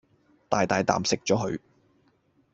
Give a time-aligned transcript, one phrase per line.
[0.49, 1.59] 大大啖食左佢